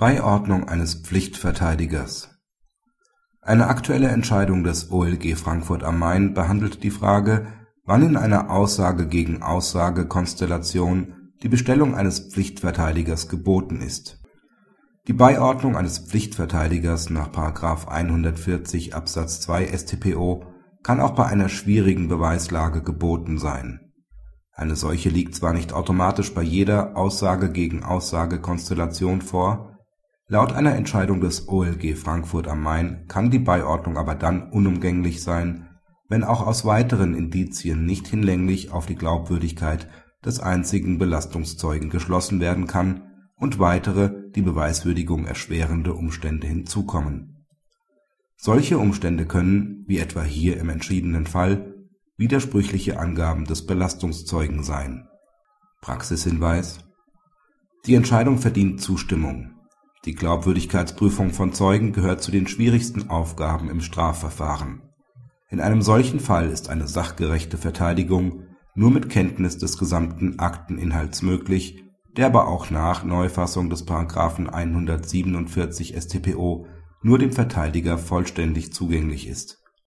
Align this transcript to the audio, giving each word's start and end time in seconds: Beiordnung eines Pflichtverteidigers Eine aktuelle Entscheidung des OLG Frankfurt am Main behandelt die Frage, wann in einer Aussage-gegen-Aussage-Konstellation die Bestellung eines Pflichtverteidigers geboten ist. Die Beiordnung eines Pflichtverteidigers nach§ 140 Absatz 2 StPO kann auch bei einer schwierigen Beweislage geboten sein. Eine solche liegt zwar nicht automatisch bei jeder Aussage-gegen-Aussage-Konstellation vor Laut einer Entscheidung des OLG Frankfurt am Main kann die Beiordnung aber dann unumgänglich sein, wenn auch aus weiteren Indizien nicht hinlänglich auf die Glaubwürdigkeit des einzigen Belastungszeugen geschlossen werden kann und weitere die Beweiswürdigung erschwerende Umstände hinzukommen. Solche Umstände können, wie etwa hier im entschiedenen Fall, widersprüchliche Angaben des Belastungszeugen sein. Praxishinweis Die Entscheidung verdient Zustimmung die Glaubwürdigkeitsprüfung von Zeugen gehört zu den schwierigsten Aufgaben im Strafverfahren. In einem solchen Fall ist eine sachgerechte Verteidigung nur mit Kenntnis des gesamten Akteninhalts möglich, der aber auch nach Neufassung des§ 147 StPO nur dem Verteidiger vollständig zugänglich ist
Beiordnung 0.00 0.66
eines 0.66 0.94
Pflichtverteidigers 0.94 2.30
Eine 3.42 3.66
aktuelle 3.66 4.08
Entscheidung 4.08 4.64
des 4.64 4.90
OLG 4.90 5.36
Frankfurt 5.36 5.84
am 5.84 5.98
Main 5.98 6.32
behandelt 6.32 6.82
die 6.82 6.90
Frage, 6.90 7.48
wann 7.84 8.02
in 8.02 8.16
einer 8.16 8.50
Aussage-gegen-Aussage-Konstellation 8.50 11.32
die 11.42 11.50
Bestellung 11.50 11.94
eines 11.94 12.32
Pflichtverteidigers 12.32 13.28
geboten 13.28 13.82
ist. 13.82 14.22
Die 15.06 15.12
Beiordnung 15.12 15.76
eines 15.76 15.98
Pflichtverteidigers 15.98 17.10
nach§ 17.10 17.28
140 17.86 18.94
Absatz 18.94 19.42
2 19.42 19.66
StPO 19.66 20.46
kann 20.82 21.00
auch 21.00 21.10
bei 21.10 21.26
einer 21.26 21.50
schwierigen 21.50 22.08
Beweislage 22.08 22.82
geboten 22.82 23.36
sein. 23.36 23.92
Eine 24.54 24.76
solche 24.76 25.10
liegt 25.10 25.34
zwar 25.34 25.52
nicht 25.52 25.74
automatisch 25.74 26.32
bei 26.32 26.40
jeder 26.40 26.96
Aussage-gegen-Aussage-Konstellation 26.96 29.20
vor 29.20 29.69
Laut 30.32 30.52
einer 30.52 30.76
Entscheidung 30.76 31.20
des 31.20 31.48
OLG 31.48 31.96
Frankfurt 31.96 32.46
am 32.46 32.62
Main 32.62 33.08
kann 33.08 33.32
die 33.32 33.40
Beiordnung 33.40 33.96
aber 33.96 34.14
dann 34.14 34.48
unumgänglich 34.52 35.24
sein, 35.24 35.68
wenn 36.08 36.22
auch 36.22 36.46
aus 36.46 36.64
weiteren 36.64 37.16
Indizien 37.16 37.84
nicht 37.84 38.06
hinlänglich 38.06 38.70
auf 38.70 38.86
die 38.86 38.94
Glaubwürdigkeit 38.94 39.88
des 40.24 40.38
einzigen 40.38 40.98
Belastungszeugen 40.98 41.90
geschlossen 41.90 42.38
werden 42.38 42.68
kann 42.68 43.10
und 43.38 43.58
weitere 43.58 44.30
die 44.30 44.42
Beweiswürdigung 44.42 45.24
erschwerende 45.24 45.94
Umstände 45.94 46.46
hinzukommen. 46.46 47.44
Solche 48.36 48.78
Umstände 48.78 49.26
können, 49.26 49.84
wie 49.88 49.98
etwa 49.98 50.22
hier 50.22 50.58
im 50.58 50.68
entschiedenen 50.68 51.26
Fall, 51.26 51.74
widersprüchliche 52.16 53.00
Angaben 53.00 53.46
des 53.46 53.66
Belastungszeugen 53.66 54.62
sein. 54.62 55.08
Praxishinweis 55.80 56.78
Die 57.86 57.96
Entscheidung 57.96 58.38
verdient 58.38 58.80
Zustimmung 58.80 59.56
die 60.04 60.14
Glaubwürdigkeitsprüfung 60.14 61.30
von 61.30 61.52
Zeugen 61.52 61.92
gehört 61.92 62.22
zu 62.22 62.30
den 62.30 62.46
schwierigsten 62.46 63.10
Aufgaben 63.10 63.68
im 63.68 63.80
Strafverfahren. 63.80 64.82
In 65.48 65.60
einem 65.60 65.82
solchen 65.82 66.20
Fall 66.20 66.48
ist 66.48 66.70
eine 66.70 66.88
sachgerechte 66.88 67.58
Verteidigung 67.58 68.44
nur 68.74 68.90
mit 68.90 69.10
Kenntnis 69.10 69.58
des 69.58 69.78
gesamten 69.78 70.38
Akteninhalts 70.38 71.22
möglich, 71.22 71.84
der 72.16 72.26
aber 72.26 72.48
auch 72.48 72.70
nach 72.70 73.04
Neufassung 73.04 73.68
des§ 73.68 73.86
147 74.48 75.96
StPO 75.96 76.66
nur 77.02 77.18
dem 77.18 77.32
Verteidiger 77.32 77.98
vollständig 77.98 78.72
zugänglich 78.72 79.26
ist 79.26 79.60